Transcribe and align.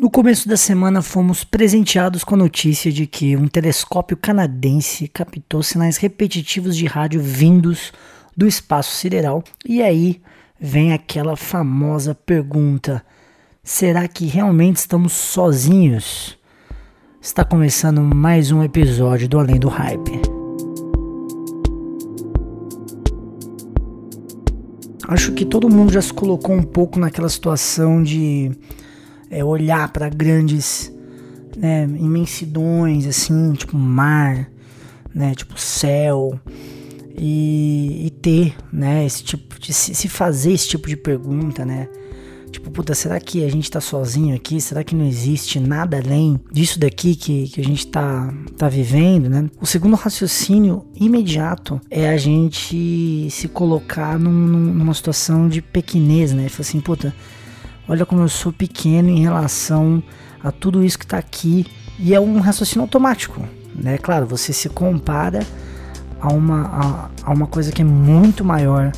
No 0.00 0.10
começo 0.10 0.48
da 0.48 0.56
semana, 0.56 1.02
fomos 1.02 1.44
presenteados 1.44 2.24
com 2.24 2.34
a 2.34 2.38
notícia 2.38 2.90
de 2.90 3.06
que 3.06 3.36
um 3.36 3.46
telescópio 3.46 4.16
canadense 4.16 5.06
captou 5.06 5.62
sinais 5.62 5.98
repetitivos 5.98 6.74
de 6.74 6.86
rádio 6.86 7.20
vindos 7.20 7.92
do 8.34 8.46
espaço 8.46 8.96
sideral. 8.96 9.44
E 9.62 9.82
aí 9.82 10.22
vem 10.58 10.94
aquela 10.94 11.36
famosa 11.36 12.14
pergunta: 12.14 13.04
será 13.62 14.08
que 14.08 14.24
realmente 14.24 14.76
estamos 14.76 15.12
sozinhos? 15.12 16.38
Está 17.20 17.44
começando 17.44 18.00
mais 18.00 18.50
um 18.50 18.62
episódio 18.62 19.28
do 19.28 19.38
Além 19.38 19.60
do 19.60 19.68
Hype. 19.68 20.12
Acho 25.06 25.32
que 25.32 25.44
todo 25.44 25.68
mundo 25.68 25.92
já 25.92 26.00
se 26.00 26.14
colocou 26.14 26.56
um 26.56 26.62
pouco 26.62 26.98
naquela 26.98 27.28
situação 27.28 28.02
de 28.02 28.50
é, 29.30 29.44
olhar 29.44 29.92
para 29.92 30.08
grandes 30.08 30.92
né, 31.56 31.84
imensidões, 31.84 33.06
assim, 33.06 33.52
tipo 33.52 33.76
mar, 33.76 34.50
né, 35.14 35.34
tipo 35.34 35.58
céu, 35.58 36.38
e, 37.16 38.06
e 38.06 38.10
ter, 38.10 38.54
né, 38.72 39.06
esse 39.06 39.22
tipo 39.22 39.58
de 39.58 39.72
se 39.72 40.08
fazer 40.08 40.52
esse 40.52 40.68
tipo 40.68 40.88
de 40.88 40.96
pergunta, 40.96 41.64
né? 41.64 41.88
Tipo, 42.50 42.68
puta, 42.70 42.94
será 42.94 43.20
que 43.20 43.44
a 43.44 43.48
gente 43.48 43.70
tá 43.70 43.80
sozinho 43.80 44.34
aqui? 44.34 44.60
Será 44.60 44.82
que 44.82 44.94
não 44.94 45.06
existe 45.06 45.60
nada 45.60 45.98
além 45.98 46.38
disso 46.50 46.80
daqui 46.80 47.14
que, 47.14 47.48
que 47.48 47.60
a 47.60 47.64
gente 47.64 47.86
tá, 47.86 48.32
tá 48.56 48.68
vivendo, 48.68 49.28
né? 49.28 49.48
O 49.60 49.66
segundo 49.66 49.94
raciocínio 49.94 50.84
imediato 50.94 51.80
é 51.88 52.08
a 52.08 52.16
gente 52.16 53.28
se 53.30 53.46
colocar 53.46 54.18
num, 54.18 54.32
numa 54.32 54.94
situação 54.94 55.48
de 55.48 55.62
pequenez, 55.62 56.32
né? 56.32 56.48
Falar 56.48 56.68
assim, 56.68 56.80
puta, 56.80 57.14
olha 57.90 58.06
como 58.06 58.22
eu 58.22 58.28
sou 58.28 58.52
pequeno 58.52 59.08
em 59.08 59.20
relação 59.20 60.00
a 60.42 60.52
tudo 60.52 60.84
isso 60.84 60.96
que 60.96 61.04
está 61.04 61.18
aqui. 61.18 61.66
E 61.98 62.14
é 62.14 62.20
um 62.20 62.38
raciocínio 62.38 62.82
automático, 62.82 63.42
né? 63.74 63.98
Claro, 63.98 64.24
você 64.26 64.52
se 64.52 64.68
compara 64.68 65.40
a 66.20 66.28
uma, 66.28 67.10
a, 67.24 67.30
a 67.30 67.34
uma 67.34 67.48
coisa 67.48 67.72
que 67.72 67.82
é 67.82 67.84
muito 67.84 68.44
maior 68.44 68.92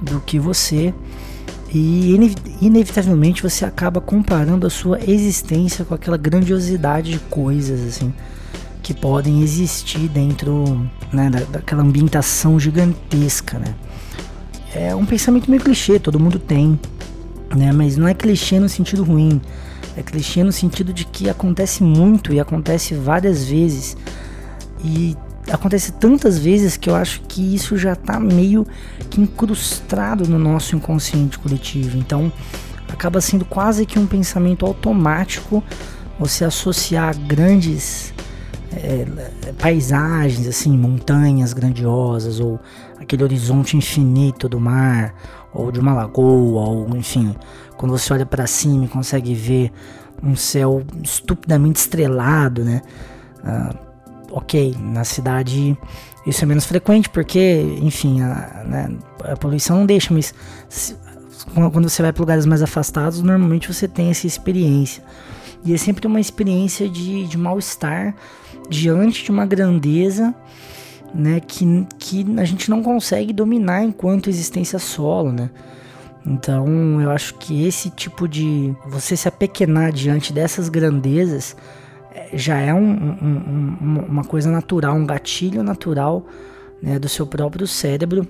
do 0.00 0.18
que 0.20 0.38
você 0.38 0.94
e 1.74 2.14
inevitavelmente 2.60 3.42
você 3.42 3.64
acaba 3.64 4.00
comparando 4.00 4.66
a 4.66 4.70
sua 4.70 4.98
existência 5.06 5.84
com 5.84 5.94
aquela 5.94 6.16
grandiosidade 6.16 7.12
de 7.12 7.18
coisas 7.18 7.80
assim 7.86 8.12
que 8.82 8.92
podem 8.92 9.42
existir 9.42 10.08
dentro 10.08 10.90
né, 11.12 11.30
da, 11.30 11.40
daquela 11.40 11.82
ambientação 11.82 12.58
gigantesca, 12.58 13.58
né? 13.58 13.74
É 14.74 14.94
um 14.94 15.04
pensamento 15.04 15.50
meio 15.50 15.62
clichê, 15.62 15.98
todo 15.98 16.18
mundo 16.18 16.38
tem, 16.38 16.80
né? 17.56 17.72
Mas 17.72 17.96
não 17.96 18.08
é 18.08 18.14
clichê 18.14 18.58
no 18.58 18.68
sentido 18.68 19.04
ruim. 19.04 19.40
É 19.96 20.02
clichê 20.02 20.42
no 20.42 20.52
sentido 20.52 20.92
de 20.92 21.04
que 21.04 21.28
acontece 21.28 21.82
muito 21.82 22.32
e 22.32 22.40
acontece 22.40 22.94
várias 22.94 23.44
vezes. 23.44 23.96
E 24.84 25.16
acontece 25.50 25.92
tantas 25.92 26.38
vezes 26.38 26.76
que 26.76 26.88
eu 26.88 26.94
acho 26.94 27.20
que 27.22 27.54
isso 27.54 27.76
já 27.76 27.92
está 27.92 28.18
meio 28.18 28.66
que 29.10 29.20
incrustado 29.20 30.26
no 30.26 30.38
nosso 30.38 30.76
inconsciente 30.76 31.38
coletivo. 31.38 31.96
Então 31.98 32.32
acaba 32.88 33.20
sendo 33.20 33.44
quase 33.44 33.86
que 33.86 33.98
um 33.98 34.06
pensamento 34.06 34.64
automático 34.64 35.62
você 36.18 36.44
associar 36.44 37.16
grandes 37.18 38.12
é, 38.74 39.06
paisagens, 39.58 40.46
assim, 40.46 40.76
montanhas 40.76 41.52
grandiosas, 41.52 42.40
ou 42.40 42.60
aquele 42.98 43.24
horizonte 43.24 43.76
infinito 43.76 44.48
do 44.48 44.60
mar, 44.60 45.14
ou 45.54 45.70
de 45.70 45.80
uma 45.80 45.92
lagoa, 45.92 46.68
ou 46.68 46.96
enfim, 46.96 47.34
quando 47.76 47.92
você 47.92 48.12
olha 48.12 48.26
para 48.26 48.46
cima 48.46 48.84
e 48.84 48.88
consegue 48.88 49.34
ver 49.34 49.72
um 50.22 50.36
céu 50.36 50.82
estupidamente 51.02 51.80
estrelado, 51.80 52.64
né? 52.64 52.82
Uh, 53.44 53.76
ok, 54.30 54.76
na 54.80 55.04
cidade 55.04 55.76
isso 56.26 56.44
é 56.44 56.46
menos 56.46 56.64
frequente 56.64 57.08
porque, 57.08 57.76
enfim, 57.82 58.20
a, 58.20 58.64
né, 58.64 58.96
a 59.24 59.36
poluição 59.36 59.78
não 59.78 59.86
deixa, 59.86 60.14
mas 60.14 60.32
se, 60.68 60.96
quando 61.54 61.88
você 61.88 62.02
vai 62.02 62.12
para 62.12 62.22
lugares 62.22 62.46
mais 62.46 62.62
afastados, 62.62 63.20
normalmente 63.20 63.72
você 63.72 63.88
tem 63.88 64.10
essa 64.10 64.26
experiência. 64.26 65.02
E 65.64 65.74
é 65.74 65.76
sempre 65.76 66.06
uma 66.06 66.20
experiência 66.20 66.88
de, 66.88 67.26
de 67.26 67.38
mal-estar 67.38 68.14
diante 68.68 69.24
de 69.24 69.30
uma 69.30 69.44
grandeza 69.46 70.34
né, 71.14 71.40
que, 71.40 71.86
que 71.98 72.26
a 72.38 72.44
gente 72.44 72.70
não 72.70 72.82
consegue 72.82 73.32
dominar 73.32 73.82
enquanto 73.84 74.30
existência 74.30 74.78
solo, 74.78 75.32
né? 75.32 75.50
Então 76.24 77.00
eu 77.00 77.10
acho 77.10 77.34
que 77.34 77.66
esse 77.66 77.90
tipo 77.90 78.28
de 78.28 78.74
você 78.86 79.16
se 79.16 79.26
apequenar 79.26 79.92
diante 79.92 80.32
dessas 80.32 80.68
grandezas 80.68 81.56
é, 82.14 82.36
já 82.36 82.58
é 82.58 82.72
um, 82.72 82.78
um, 82.78 83.76
um, 83.82 84.04
uma 84.08 84.24
coisa 84.24 84.50
natural, 84.50 84.94
um 84.94 85.06
gatilho 85.06 85.62
natural 85.62 86.24
né, 86.80 86.98
do 86.98 87.08
seu 87.08 87.26
próprio 87.26 87.66
cérebro, 87.66 88.26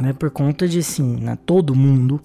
né, 0.00 0.12
por 0.12 0.30
conta 0.30 0.68
de 0.68 0.78
assim, 0.78 1.16
né, 1.16 1.36
todo 1.44 1.74
mundo 1.74 2.22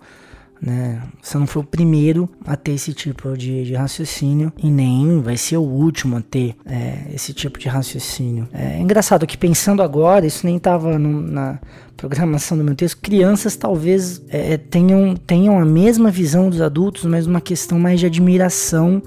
né? 0.63 1.01
Você 1.21 1.37
não 1.37 1.45
foi 1.45 1.61
o 1.61 1.65
primeiro 1.65 2.29
a 2.47 2.55
ter 2.55 2.71
esse 2.71 2.93
tipo 2.93 3.37
de, 3.37 3.65
de 3.65 3.73
raciocínio 3.73 4.51
e 4.57 4.71
nem 4.71 5.21
vai 5.21 5.35
ser 5.35 5.57
o 5.57 5.61
último 5.61 6.15
a 6.15 6.21
ter 6.21 6.55
é, 6.65 7.07
esse 7.13 7.33
tipo 7.33 7.59
de 7.59 7.67
raciocínio. 7.67 8.47
É 8.53 8.79
engraçado 8.79 9.27
que 9.27 9.37
pensando 9.37 9.83
agora, 9.83 10.25
isso 10.25 10.45
nem 10.45 10.55
estava 10.55 10.97
na 10.97 11.59
programação 11.97 12.57
do 12.57 12.63
meu 12.63 12.75
texto, 12.75 12.97
crianças 13.01 13.57
talvez 13.57 14.21
é, 14.29 14.53
é, 14.53 14.57
tenham, 14.57 15.15
tenham 15.15 15.59
a 15.59 15.65
mesma 15.65 16.09
visão 16.09 16.49
dos 16.49 16.61
adultos, 16.61 17.03
mas 17.03 17.27
uma 17.27 17.41
questão 17.41 17.77
mais 17.77 17.99
de 17.99 18.05
admiração 18.05 19.03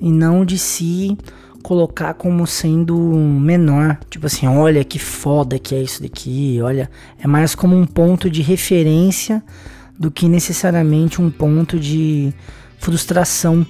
e 0.00 0.10
não 0.10 0.44
de 0.44 0.56
se 0.56 1.18
colocar 1.64 2.14
como 2.14 2.46
sendo 2.46 2.96
menor. 2.96 3.98
Tipo 4.08 4.26
assim, 4.26 4.46
olha 4.46 4.84
que 4.84 4.98
foda 5.00 5.58
que 5.58 5.74
é 5.74 5.82
isso 5.82 6.02
daqui, 6.02 6.60
olha, 6.62 6.88
é 7.18 7.26
mais 7.26 7.56
como 7.56 7.76
um 7.76 7.86
ponto 7.86 8.30
de 8.30 8.40
referência 8.40 9.42
do 9.98 10.10
que 10.10 10.28
necessariamente 10.28 11.20
um 11.20 11.30
ponto 11.30 11.78
de 11.78 12.32
frustração, 12.78 13.66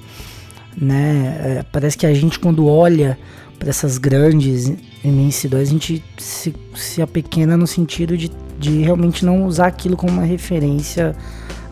né? 0.77 1.59
É, 1.59 1.65
parece 1.71 1.99
que 1.99 2.06
a 2.06 2.15
gente 2.15 2.38
quando 2.38 2.66
olha 2.66 3.19
para 3.59 3.69
essas 3.69 3.99
grandes 3.99 4.72
imensidões, 5.05 5.69
a 5.69 5.71
gente 5.71 6.03
se, 6.19 6.55
se 6.75 7.00
apequena 7.00 7.56
no 7.56 7.66
sentido 7.66 8.16
de, 8.16 8.31
de 8.59 8.82
realmente 8.82 9.25
não 9.25 9.44
usar 9.44 9.69
aquilo 9.69 9.97
como 9.97 10.12
uma 10.12 10.25
referência 10.25 11.15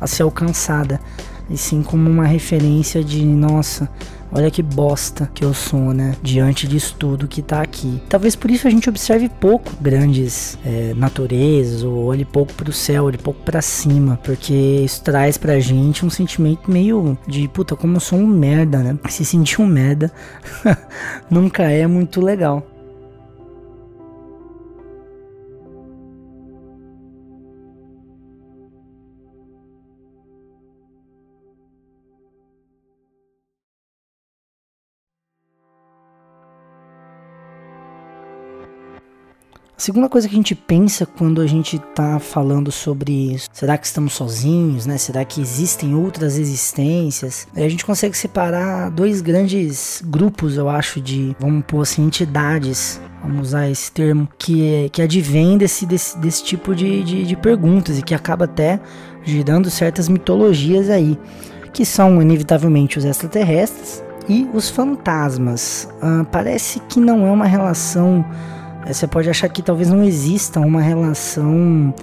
a 0.00 0.06
ser 0.06 0.22
alcançada, 0.22 1.00
e 1.50 1.58
sim 1.58 1.82
como 1.82 2.08
uma 2.08 2.26
referência 2.26 3.02
de, 3.02 3.24
nossa, 3.24 3.90
Olha 4.32 4.50
que 4.50 4.62
bosta 4.62 5.28
que 5.34 5.44
eu 5.44 5.52
sou, 5.52 5.92
né? 5.92 6.14
Diante 6.22 6.68
disso 6.68 6.94
tudo 6.96 7.26
que 7.26 7.42
tá 7.42 7.60
aqui. 7.60 8.00
Talvez 8.08 8.36
por 8.36 8.48
isso 8.48 8.68
a 8.68 8.70
gente 8.70 8.88
observe 8.88 9.28
pouco 9.28 9.72
grandes 9.80 10.56
é, 10.64 10.94
naturezas, 10.94 11.82
ou 11.82 12.04
olhe 12.04 12.24
pouco 12.24 12.52
pro 12.54 12.72
céu, 12.72 13.04
olhe 13.04 13.18
pouco 13.18 13.42
para 13.42 13.60
cima, 13.60 14.20
porque 14.22 14.54
isso 14.54 15.02
traz 15.02 15.36
pra 15.36 15.58
gente 15.58 16.06
um 16.06 16.10
sentimento 16.10 16.70
meio 16.70 17.18
de 17.26 17.48
puta, 17.48 17.74
como 17.74 17.96
eu 17.96 18.00
sou 18.00 18.18
um 18.20 18.26
merda, 18.26 18.78
né? 18.78 18.96
Se 19.08 19.24
sentir 19.24 19.60
um 19.60 19.66
merda 19.66 20.12
nunca 21.28 21.64
é 21.64 21.86
muito 21.88 22.20
legal. 22.20 22.64
Segunda 39.80 40.10
coisa 40.10 40.28
que 40.28 40.34
a 40.34 40.36
gente 40.36 40.54
pensa 40.54 41.06
quando 41.06 41.40
a 41.40 41.46
gente 41.46 41.78
tá 41.94 42.18
falando 42.18 42.70
sobre 42.70 43.32
isso, 43.32 43.48
será 43.50 43.78
que 43.78 43.86
estamos 43.86 44.12
sozinhos, 44.12 44.84
né? 44.84 44.98
Será 44.98 45.24
que 45.24 45.40
existem 45.40 45.94
outras 45.94 46.38
existências? 46.38 47.48
A 47.56 47.68
gente 47.68 47.86
consegue 47.86 48.16
separar 48.16 48.90
dois 48.90 49.22
grandes 49.22 50.02
grupos, 50.04 50.58
eu 50.58 50.68
acho, 50.68 51.00
de, 51.00 51.34
vamos 51.40 51.64
pôr 51.66 51.80
assim, 51.80 52.04
entidades 52.04 53.00
vamos 53.22 53.48
usar 53.48 53.68
esse 53.68 53.92
termo, 53.92 54.26
que, 54.38 54.66
é, 54.66 54.88
que 54.88 55.02
advém 55.02 55.58
desse, 55.58 55.84
desse, 55.84 56.18
desse 56.18 56.42
tipo 56.42 56.74
de, 56.74 57.02
de, 57.02 57.26
de, 57.26 57.36
perguntas 57.36 57.98
e 57.98 58.02
que 58.02 58.14
acaba 58.14 58.46
até 58.46 58.80
girando 59.22 59.70
certas 59.70 60.08
mitologias 60.08 60.88
aí, 60.88 61.18
que 61.72 61.84
são 61.84 62.20
inevitavelmente 62.22 62.98
os 62.98 63.04
extraterrestres 63.04 64.02
e 64.26 64.48
os 64.54 64.70
fantasmas. 64.70 65.86
Ah, 66.00 66.24
parece 66.32 66.80
que 66.88 66.98
não 66.98 67.26
é 67.26 67.30
uma 67.30 67.46
relação 67.46 68.24
você 68.86 69.06
pode 69.06 69.28
achar 69.28 69.48
que 69.48 69.62
talvez 69.62 69.88
não 69.90 70.02
exista 70.02 70.60
uma 70.60 70.80
relação 70.80 71.94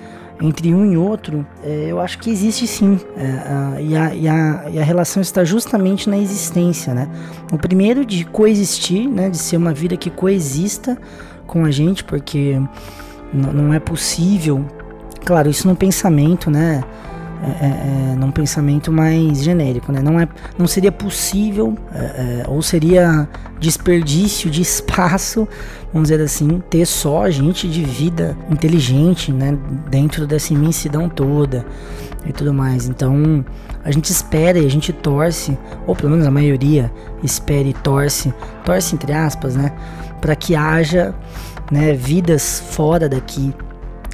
entre 0.42 0.74
um 0.74 0.92
e 0.92 0.98
outro, 0.98 1.46
é, 1.64 1.88
eu 1.90 2.00
acho 2.00 2.20
que 2.20 2.30
existe 2.30 2.68
sim. 2.68 3.00
É, 3.18 3.82
e, 3.82 3.96
a, 3.96 4.16
e, 4.16 4.28
a, 4.28 4.66
e, 4.72 4.80
a, 4.80 4.84
relação 4.84 5.22
está 5.22 5.44
justamente 5.44 6.10
na 6.10 6.18
existência, 6.18 6.94
né? 6.94 7.10
O 7.52 7.58
primeiro 7.58 8.06
de 8.06 8.24
coexistir, 8.26 9.10
né? 9.10 9.30
De 9.30 9.38
ser 9.38 9.58
uma 9.58 9.74
vida 9.74 9.98
que 9.98 10.10
coexista 10.10 10.98
com 11.48 11.66
a 11.66 11.72
gente, 11.72 12.04
porque 12.04 12.62
não 13.34 13.74
é 13.74 13.80
possível. 13.80 14.64
Claro, 15.26 15.50
isso 15.50 15.68
no 15.68 15.76
pensamento, 15.76 16.52
né? 16.52 16.84
É, 17.44 17.50
é, 17.50 18.12
é, 18.14 18.16
num 18.16 18.32
pensamento 18.32 18.92
mais 18.92 19.44
genérico, 19.44 19.92
né? 19.92 20.02
Não, 20.02 20.20
é, 20.20 20.28
não 20.58 20.66
seria 20.66 20.92
possível, 20.92 21.78
é, 21.94 22.00
é, 22.00 22.44
ou 22.48 22.64
seria 22.64 23.30
desperdício 23.60 24.50
de 24.50 24.62
espaço, 24.64 25.48
vamos 25.94 26.10
dizer 26.10 26.24
assim, 26.24 26.62
ter 26.68 26.86
só 26.88 27.30
gente 27.30 27.68
de 27.68 27.84
vida 27.84 28.36
inteligente, 28.50 29.32
né? 29.32 29.56
Dentro 29.88 30.26
dessa 30.26 30.52
imensidão 30.52 31.08
toda 31.08 31.64
e 32.26 32.34
tudo 32.34 32.52
mais. 32.52 32.88
Então, 32.88 33.46
a 33.84 33.92
gente 33.92 34.12
espera 34.12 34.58
e 34.58 34.66
a 34.66 34.70
gente 34.70 34.92
torce, 34.92 35.56
ou 35.86 35.96
pelo 35.96 36.10
menos 36.10 36.26
a 36.26 36.32
maioria 36.32 36.92
espera 37.24 37.68
e 37.68 37.74
torce, 37.74 38.34
torce 38.66 38.96
entre 38.96 39.14
aspas, 39.14 39.56
né? 39.56 39.72
Para 40.20 40.36
que 40.36 40.56
haja 40.56 41.14
né, 41.72 41.94
vidas 41.94 42.64
fora 42.72 43.08
daqui, 43.08 43.54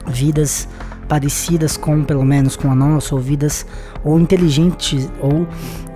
vidas 0.08 0.68
parecidas 1.08 1.78
com, 1.78 2.04
pelo 2.04 2.24
menos, 2.24 2.56
com 2.56 2.72
a 2.72 2.76
nossa, 2.76 3.16
ou 3.16 3.22
vidas 3.22 3.66
ou 4.04 4.20
inteligentes 4.20 5.10
ou 5.20 5.48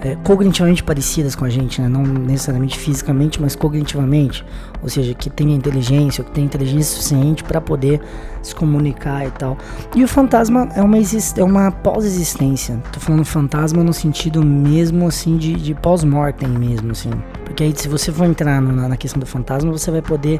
é, 0.01 0.15
cognitivamente 0.23 0.83
parecidas 0.83 1.35
com 1.35 1.45
a 1.45 1.49
gente, 1.49 1.81
né? 1.81 1.87
não 1.87 2.03
necessariamente 2.03 2.77
fisicamente, 2.77 3.41
mas 3.41 3.55
cognitivamente, 3.55 4.45
ou 4.81 4.89
seja, 4.89 5.13
que 5.13 5.29
tenha 5.29 5.55
inteligência, 5.55 6.23
que 6.23 6.31
tenha 6.31 6.45
inteligência 6.45 6.95
suficiente 6.95 7.43
para 7.43 7.59
poder 7.59 7.99
se 8.41 8.53
comunicar 8.53 9.25
e 9.25 9.31
tal. 9.31 9.57
E 9.95 10.03
o 10.03 10.07
fantasma 10.07 10.69
é 10.75 10.81
uma, 10.81 10.97
é 10.97 11.43
uma 11.43 11.71
pós-existência. 11.71 12.81
Tô 12.91 12.99
falando 12.99 13.25
fantasma 13.25 13.83
no 13.83 13.93
sentido 13.93 14.43
mesmo 14.43 15.07
assim 15.07 15.37
de, 15.37 15.53
de 15.53 15.73
pós-mortem 15.73 16.47
mesmo, 16.47 16.91
assim. 16.91 17.11
Porque 17.57 17.63
aí 17.63 17.73
se 17.75 17.87
você 17.87 18.11
for 18.11 18.25
entrar 18.25 18.61
no, 18.61 18.87
na 18.87 18.95
questão 18.95 19.19
do 19.19 19.25
fantasma, 19.25 19.71
você 19.71 19.89
vai 19.89 20.03
poder 20.03 20.39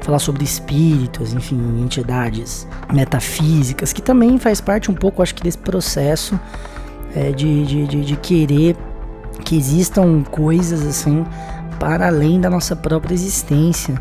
falar 0.00 0.18
sobre 0.18 0.44
espíritos, 0.44 1.34
enfim, 1.34 1.60
entidades 1.78 2.66
metafísicas, 2.90 3.92
que 3.92 4.00
também 4.00 4.38
faz 4.38 4.62
parte 4.62 4.90
um 4.90 4.94
pouco, 4.94 5.22
acho 5.22 5.34
que, 5.34 5.42
desse 5.42 5.58
processo 5.58 6.40
é, 7.14 7.32
de, 7.32 7.66
de, 7.66 7.86
de, 7.86 8.04
de 8.06 8.16
querer 8.16 8.74
que 9.44 9.58
existam 9.58 10.22
coisas 10.22 10.86
assim 10.86 11.26
para 11.78 12.06
além 12.06 12.40
da 12.40 12.48
nossa 12.48 12.74
própria 12.74 13.12
existência. 13.12 14.00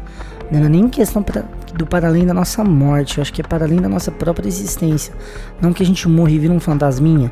Não 0.49 0.63
é 0.63 0.69
nem 0.69 0.87
questão 0.87 1.21
pra, 1.21 1.43
do 1.75 1.85
para 1.85 2.07
além 2.07 2.25
da 2.25 2.33
nossa 2.33 2.63
morte, 2.63 3.17
eu 3.17 3.23
acho 3.23 3.33
que 3.33 3.41
é 3.41 3.43
para 3.43 3.65
além 3.65 3.81
da 3.81 3.89
nossa 3.89 4.09
própria 4.09 4.47
existência. 4.47 5.13
Não 5.61 5.73
que 5.73 5.83
a 5.83 5.85
gente 5.85 6.07
morra 6.07 6.31
e 6.31 6.39
vira 6.39 6.53
um 6.53 6.61
fantasminha, 6.61 7.29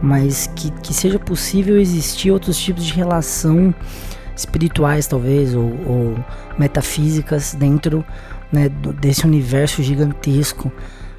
mas 0.00 0.48
que, 0.54 0.70
que 0.70 0.94
seja 0.94 1.18
possível 1.18 1.80
existir 1.80 2.30
outros 2.30 2.56
tipos 2.56 2.84
de 2.84 2.92
relação 2.92 3.74
espirituais, 4.38 5.06
talvez, 5.06 5.54
ou, 5.54 5.64
ou 5.86 6.24
metafísicas 6.58 7.54
dentro 7.54 8.04
né, 8.52 8.68
desse 8.68 9.26
universo 9.26 9.82
gigantesco 9.82 10.72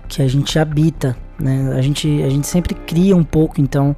que 0.07 0.21
a 0.21 0.27
gente 0.27 0.57
habita. 0.57 1.15
Né? 1.37 1.73
A, 1.77 1.81
gente, 1.81 2.23
a 2.23 2.29
gente 2.29 2.47
sempre 2.47 2.73
cria 2.73 3.15
um 3.15 3.23
pouco, 3.23 3.59
então, 3.59 3.95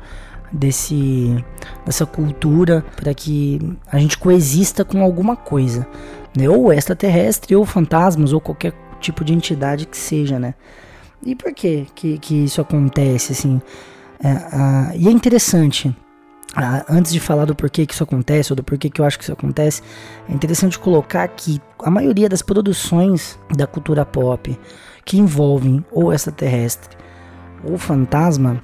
desse 0.52 1.44
dessa 1.86 2.06
cultura 2.06 2.84
para 2.96 3.14
que 3.14 3.60
a 3.90 3.98
gente 3.98 4.18
coexista 4.18 4.84
com 4.84 5.02
alguma 5.02 5.36
coisa, 5.36 5.88
né? 6.36 6.50
ou 6.50 6.74
extraterrestre, 6.74 7.56
ou 7.56 7.66
fantasmas, 7.66 8.34
ou 8.34 8.42
qualquer 8.42 8.74
tipo 9.00 9.24
de 9.24 9.34
entidade 9.34 9.86
que 9.86 9.98
seja, 9.98 10.38
né? 10.38 10.54
E 11.24 11.36
por 11.36 11.54
que 11.54 11.86
que, 11.96 12.44
isso 12.44 12.60
acontece, 12.60 13.32
assim? 13.34 13.62
É, 14.24 14.98
e 14.98 15.08
é 15.08 15.12
interessante 15.12 15.96
antes 16.90 17.14
de 17.14 17.20
falar 17.20 17.46
do 17.46 17.56
porquê 17.56 17.86
que 17.86 17.94
isso 17.94 18.04
acontece, 18.04 18.52
ou 18.52 18.56
do 18.56 18.64
porquê 18.64 18.90
que 18.90 19.00
eu 19.00 19.06
acho 19.06 19.18
que 19.18 19.24
isso 19.24 19.34
acontece, 19.34 19.82
é 20.28 20.34
interessante 20.34 20.78
colocar 20.78 21.28
que 21.30 21.62
a 21.80 21.90
maioria 21.90 22.28
das 22.28 22.42
produções 22.42 23.40
da 23.56 23.66
cultura 23.66 24.06
pop 24.06 24.60
que 25.06 25.18
envolvem 25.18 25.84
ou 25.92 26.12
extraterrestre 26.14 26.98
ou 27.64 27.78
fantasma 27.78 28.62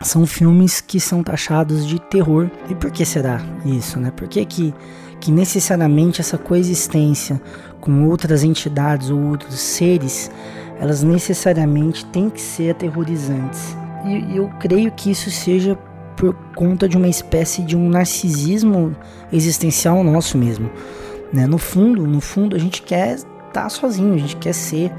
são 0.00 0.26
filmes 0.26 0.80
que 0.80 1.00
são 1.00 1.22
taxados 1.22 1.86
de 1.86 1.98
terror. 1.98 2.50
E 2.68 2.74
por 2.74 2.90
que 2.90 3.04
será 3.04 3.40
isso, 3.64 3.98
né? 3.98 4.10
Por 4.10 4.28
que, 4.28 4.44
que, 4.44 4.74
que 5.20 5.32
necessariamente 5.32 6.20
essa 6.20 6.36
coexistência 6.36 7.40
com 7.80 8.06
outras 8.06 8.42
entidades 8.42 9.10
ou 9.10 9.20
outros 9.20 9.58
seres, 9.58 10.30
elas 10.78 11.02
necessariamente 11.02 12.04
têm 12.06 12.28
que 12.28 12.40
ser 12.40 12.70
aterrorizantes? 12.70 13.76
E 14.04 14.36
eu 14.36 14.50
creio 14.60 14.92
que 14.92 15.10
isso 15.10 15.30
seja 15.30 15.78
por 16.16 16.34
conta 16.54 16.88
de 16.88 16.96
uma 16.96 17.08
espécie 17.08 17.62
de 17.62 17.76
um 17.76 17.88
narcisismo 17.88 18.94
existencial 19.32 20.02
nosso 20.04 20.38
mesmo. 20.38 20.70
Né? 21.32 21.46
No 21.46 21.58
fundo, 21.58 22.06
no 22.06 22.20
fundo, 22.20 22.54
a 22.54 22.58
gente 22.58 22.82
quer 22.82 23.14
estar 23.14 23.28
tá 23.52 23.68
sozinho, 23.68 24.14
a 24.14 24.18
gente 24.18 24.36
quer 24.36 24.52
ser 24.52 24.92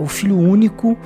o 0.00 0.06
filho 0.06 0.36
único 0.36 0.96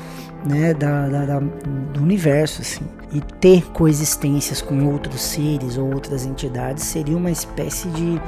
né, 0.44 0.74
da, 0.74 1.08
da, 1.08 1.24
da, 1.26 1.38
do 1.38 2.02
universo. 2.02 2.62
Assim. 2.62 2.84
E 3.12 3.20
ter 3.40 3.64
coexistências 3.72 4.62
com 4.62 4.86
outros 4.86 5.20
seres 5.20 5.76
ou 5.76 5.92
outras 5.92 6.24
entidades 6.24 6.84
seria 6.84 7.16
uma 7.16 7.30
espécie 7.30 7.88
de 7.88 8.20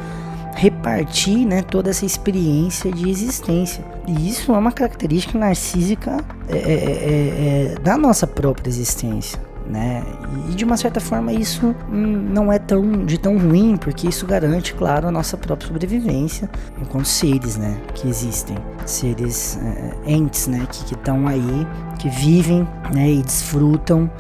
repartir 0.57 1.47
né, 1.47 1.63
toda 1.63 1.91
essa 1.91 2.05
experiência 2.05 2.93
de 2.93 3.09
existência. 3.09 3.85
E 4.07 4.29
isso 4.29 4.53
é 4.53 4.59
uma 4.59 4.73
característica 4.73 5.39
narcísica 5.39 6.19
é, 6.49 6.57
é, 6.57 6.75
é, 6.75 7.75
é 7.75 7.81
da 7.81 7.97
nossa 7.97 8.27
própria 8.27 8.69
existência 8.69 9.41
né? 9.67 10.03
E 10.51 10.55
de 10.55 10.65
uma 10.65 10.77
certa 10.77 11.01
forma 11.01 11.33
isso 11.33 11.75
não 11.89 12.53
é 12.53 12.59
tão 12.59 13.05
de 13.05 13.19
tão 13.19 13.39
ruim, 13.39 13.77
porque 13.77 14.09
isso 14.09 14.27
garante, 14.27 14.75
claro, 14.75 15.09
a 15.09 15.11
nossa 15.11 15.37
própria 15.37 15.67
sobrevivência 15.69 16.49
enquanto 16.81 17.07
seres, 17.07 17.57
né? 17.57 17.81
Que 17.95 18.09
existem, 18.09 18.57
seres 18.85 19.59
é, 19.63 20.13
entes, 20.13 20.47
né? 20.47 20.67
Que 20.71 20.95
estão 20.95 21.27
aí, 21.27 21.67
que 21.99 22.09
vivem, 22.09 22.69
né? 22.93 23.11
E 23.11 23.23
desfrutam 23.23 24.11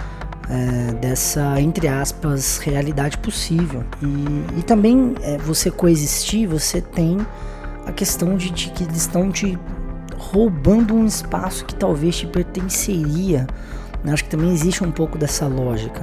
é, 0.48 0.92
dessa, 0.94 1.60
entre 1.60 1.88
aspas, 1.88 2.58
realidade 2.58 3.18
possível. 3.18 3.84
E, 4.02 4.60
e 4.60 4.62
também 4.62 5.14
é, 5.22 5.38
você 5.38 5.70
coexistir, 5.70 6.48
você 6.48 6.80
tem 6.80 7.18
a 7.86 7.92
questão 7.92 8.36
de, 8.36 8.50
de 8.50 8.70
que 8.70 8.84
eles 8.84 8.96
estão 8.96 9.30
te 9.30 9.58
roubando 10.16 10.94
um 10.94 11.06
espaço 11.06 11.64
que 11.64 11.74
talvez 11.74 12.16
te 12.16 12.26
pertenceria 12.26 13.46
eu 14.04 14.12
acho 14.12 14.24
que 14.24 14.30
também 14.30 14.52
existe 14.52 14.84
um 14.84 14.90
pouco 14.90 15.16
dessa 15.16 15.46
lógica. 15.46 16.02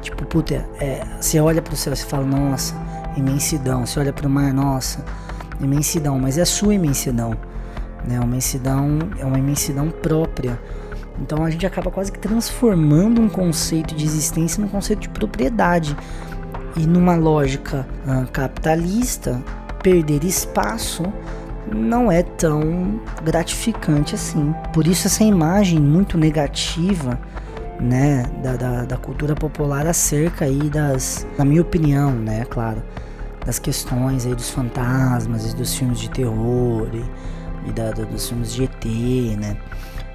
Tipo, 0.00 0.24
puta, 0.24 0.66
é, 0.80 1.04
você 1.20 1.38
olha 1.38 1.60
para 1.60 1.74
o 1.74 1.76
céu 1.76 1.92
e 1.92 1.96
fala, 1.96 2.24
nossa, 2.24 2.74
imensidão. 3.16 3.84
Você 3.84 4.00
olha 4.00 4.12
para 4.12 4.26
o 4.26 4.30
mar, 4.30 4.52
nossa, 4.52 5.04
imensidão. 5.60 6.18
Mas 6.18 6.38
é 6.38 6.42
a 6.42 6.46
sua 6.46 6.74
imensidão. 6.74 7.36
Né? 8.08 8.16
Uma 8.16 8.24
imensidão 8.24 8.98
é 9.18 9.24
uma 9.24 9.38
imensidão 9.38 9.90
própria. 9.90 10.58
Então 11.20 11.44
a 11.44 11.50
gente 11.50 11.66
acaba 11.66 11.90
quase 11.90 12.10
que 12.10 12.18
transformando 12.18 13.20
um 13.20 13.28
conceito 13.28 13.94
de 13.94 14.04
existência 14.04 14.60
num 14.60 14.68
conceito 14.68 15.00
de 15.00 15.08
propriedade. 15.10 15.94
E 16.74 16.86
numa 16.86 17.14
lógica 17.14 17.86
uh, 18.06 18.26
capitalista, 18.32 19.42
perder 19.82 20.24
espaço 20.24 21.04
não 21.70 22.10
é 22.10 22.22
tão 22.22 23.00
gratificante 23.22 24.14
assim. 24.14 24.54
Por 24.72 24.86
isso 24.86 25.06
essa 25.06 25.22
imagem 25.22 25.78
muito 25.78 26.16
negativa 26.16 27.18
né, 27.82 28.30
da, 28.42 28.56
da, 28.56 28.84
da, 28.84 28.96
cultura 28.96 29.34
popular 29.34 29.86
acerca 29.86 30.44
aí 30.44 30.70
das, 30.70 31.26
na 31.36 31.44
minha 31.44 31.60
opinião, 31.60 32.12
né, 32.12 32.44
claro, 32.48 32.80
das 33.44 33.58
questões 33.58 34.24
aí 34.24 34.34
dos 34.34 34.50
fantasmas 34.50 35.52
e 35.52 35.56
dos 35.56 35.74
filmes 35.74 35.98
de 35.98 36.08
terror 36.08 36.88
e, 36.94 37.68
e 37.68 37.72
da, 37.72 37.90
dos 37.90 38.28
filmes 38.28 38.54
de 38.54 38.64
ET, 38.64 38.84
né. 39.36 39.56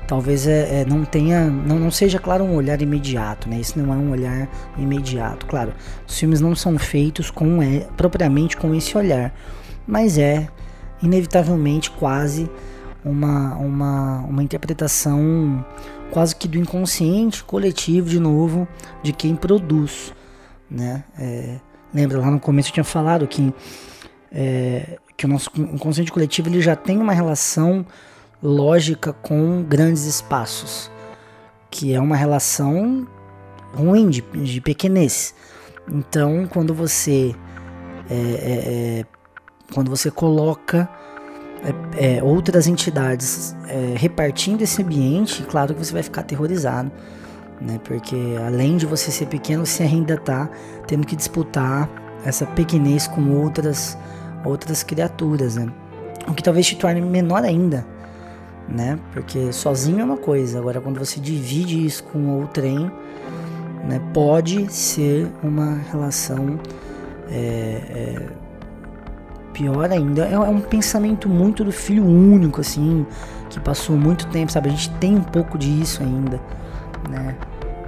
Talvez 0.08 0.48
é, 0.48 0.82
é, 0.82 0.86
não 0.86 1.04
tenha, 1.04 1.50
não, 1.50 1.78
não 1.78 1.92
seja 1.92 2.18
claro 2.18 2.46
um 2.46 2.56
olhar 2.56 2.82
imediato, 2.82 3.50
né? 3.50 3.60
Isso 3.60 3.78
não 3.78 3.94
é 3.94 3.98
um 3.98 4.12
olhar 4.12 4.48
imediato, 4.78 5.46
claro. 5.46 5.74
Os 6.08 6.18
filmes 6.18 6.40
não 6.40 6.56
são 6.56 6.80
feitos 6.80 7.30
com 7.30 7.62
é, 7.62 7.80
propriamente 7.98 8.56
com 8.56 8.74
esse 8.74 8.98
olhar, 8.98 9.34
mas 9.86 10.18
é 10.18 10.48
inevitavelmente 11.04 11.92
quase 11.92 12.50
uma, 13.04 13.56
uma, 13.56 14.20
uma 14.20 14.42
interpretação 14.42 15.66
quase 16.12 16.36
que 16.36 16.48
do 16.48 16.58
inconsciente 16.58 17.44
coletivo 17.44 18.10
de 18.10 18.20
novo 18.20 18.68
de 19.04 19.14
quem 19.14 19.36
produz, 19.36 20.14
né? 20.70 21.04
É, 21.18 21.60
lembra 21.94 22.20
lá 22.20 22.32
no 22.32 22.40
começo 22.40 22.70
eu 22.70 22.74
tinha 22.74 22.84
falado 22.84 23.28
que 23.28 23.54
é, 24.32 24.98
que 25.16 25.26
o 25.26 25.30
nosso 25.30 25.50
inconsciente 25.56 26.12
coletivo 26.12 26.50
ele 26.50 26.62
já 26.62 26.76
tem 26.76 26.98
uma 27.00 27.14
relação 27.14 27.86
lógica 28.42 29.14
com 29.14 29.64
grandes 29.64 30.04
espaços, 30.04 30.92
que 31.72 31.94
é 31.94 32.00
uma 32.00 32.16
relação 32.16 33.08
ruim 33.74 34.10
de, 34.10 34.22
de 34.22 34.62
pequenez. 34.62 35.34
Então, 35.92 36.48
quando 36.48 36.74
você 36.74 37.36
é, 38.10 38.16
é, 38.16 39.00
é 39.02 39.06
quando 39.74 39.90
você 39.90 40.10
coloca 40.10 40.90
é, 41.64 42.18
é, 42.18 42.24
outras 42.24 42.68
entidades 42.68 43.56
é, 43.68 43.94
repartindo 43.98 44.62
esse 44.62 44.82
ambiente, 44.82 45.44
claro 45.44 45.74
que 45.74 45.84
você 45.84 45.94
vai 45.94 46.04
ficar 46.04 46.22
aterrorizado, 46.22 46.92
né? 47.60 47.80
Porque 47.84 48.16
além 48.46 48.78
de 48.78 48.86
você 48.86 49.10
ser 49.12 49.26
pequeno, 49.26 49.66
você 49.66 49.84
ainda 49.84 50.14
está 50.14 50.50
tendo 50.86 51.06
que 51.06 51.16
disputar 51.16 51.90
essa 52.24 52.46
pequenez 52.46 53.08
com 53.08 53.32
outras 53.32 53.98
outras 54.46 54.84
criaturas, 54.84 55.56
né? 55.56 55.68
O 56.28 56.34
que 56.34 56.44
talvez 56.44 56.68
te 56.68 56.76
torne 56.76 57.02
menor 57.02 57.44
ainda, 57.44 57.86
né? 58.70 59.00
Porque 59.12 59.52
sozinho 59.52 60.02
é 60.02 60.04
uma 60.04 60.18
coisa, 60.18 60.60
agora 60.60 60.80
quando 60.80 61.00
você 61.00 61.20
divide 61.20 61.86
isso 61.86 62.04
com 62.04 62.40
outrem, 62.40 62.92
né, 63.88 64.02
pode 64.14 64.72
ser 64.72 65.28
uma 65.42 65.76
relação 65.90 66.60
é, 67.30 67.82
é, 67.90 68.28
pior 69.58 69.92
ainda. 69.92 70.26
É, 70.26 70.34
é, 70.34 70.40
um 70.40 70.62
pensamento 70.62 71.28
muito 71.28 71.64
do 71.64 71.72
filho 71.72 72.06
único, 72.06 72.62
assim, 72.62 73.06
que 73.50 73.60
passou 73.60 73.98
muito 73.98 74.28
tempo, 74.28 74.52
sabe? 74.52 74.70
A 74.70 74.72
gente 74.72 74.92
tem 74.92 75.16
um 75.16 75.24
pouco 75.24 75.58
disso 75.58 76.04
ainda, 76.04 76.40
né? 77.10 77.36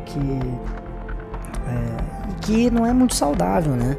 Que, 0.05 0.19
é, 1.67 2.35
que 2.41 2.71
não 2.71 2.85
é 2.85 2.91
muito 2.91 3.13
saudável, 3.13 3.73
né? 3.73 3.95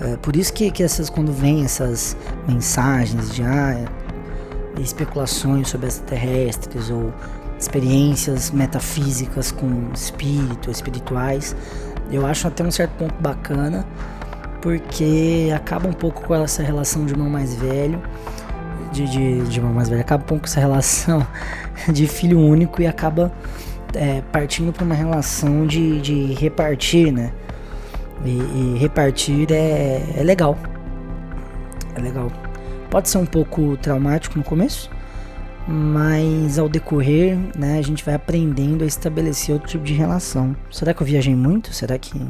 É, 0.00 0.16
por 0.16 0.36
isso 0.36 0.52
que, 0.52 0.70
que 0.70 0.82
essas, 0.82 1.10
quando 1.10 1.32
vem 1.32 1.64
essas 1.64 2.16
mensagens 2.46 3.34
de 3.34 3.42
ah, 3.42 3.84
especulações 4.80 5.68
sobre 5.68 5.88
extraterrestres 5.88 6.88
ou 6.88 7.12
experiências 7.58 8.50
metafísicas 8.50 9.50
com 9.52 9.90
espírito, 9.92 10.70
espirituais, 10.70 11.54
eu 12.10 12.26
acho 12.26 12.48
até 12.48 12.64
um 12.64 12.70
certo 12.70 12.92
ponto 12.92 13.14
bacana, 13.20 13.86
porque 14.62 15.52
acaba 15.54 15.88
um 15.88 15.92
pouco 15.92 16.22
com 16.22 16.34
essa 16.34 16.62
relação 16.62 17.04
de 17.04 17.12
irmão 17.12 17.28
mais 17.28 17.54
velho, 17.56 18.00
de, 18.92 19.04
de, 19.10 19.42
de 19.42 19.58
irmão 19.58 19.74
mais 19.74 19.88
velho, 19.88 20.00
acaba 20.00 20.22
um 20.22 20.26
pouco 20.26 20.44
com 20.44 20.48
essa 20.48 20.60
relação 20.60 21.26
de 21.92 22.06
filho 22.06 22.38
único 22.38 22.80
e 22.80 22.86
acaba 22.86 23.32
é, 23.94 24.22
partindo 24.32 24.72
para 24.72 24.84
uma 24.84 24.94
relação 24.94 25.66
de, 25.66 26.00
de 26.00 26.32
repartir, 26.34 27.12
né? 27.12 27.32
E, 28.24 28.30
e 28.30 28.78
repartir 28.78 29.50
é, 29.50 30.00
é 30.16 30.22
legal. 30.22 30.56
É 31.96 32.00
legal. 32.00 32.30
Pode 32.88 33.08
ser 33.08 33.18
um 33.18 33.26
pouco 33.26 33.76
traumático 33.78 34.38
no 34.38 34.44
começo, 34.44 34.88
mas 35.66 36.58
ao 36.58 36.68
decorrer, 36.68 37.36
né, 37.56 37.78
a 37.78 37.82
gente 37.82 38.04
vai 38.04 38.14
aprendendo 38.14 38.84
a 38.84 38.86
estabelecer 38.86 39.54
outro 39.54 39.68
tipo 39.68 39.84
de 39.84 39.94
relação. 39.94 40.54
Será 40.70 40.94
que 40.94 41.02
eu 41.02 41.06
viajei 41.06 41.34
muito? 41.34 41.72
Será 41.72 41.98
que. 41.98 42.20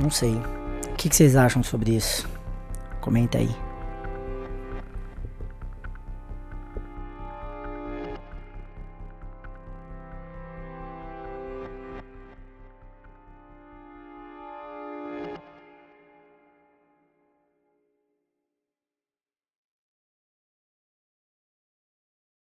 Não 0.00 0.10
sei. 0.10 0.38
Que, 1.02 1.08
que 1.08 1.16
vocês 1.16 1.34
acham 1.34 1.64
sobre 1.64 1.96
isso? 1.96 2.28
Comenta 3.00 3.36
aí. 3.36 3.50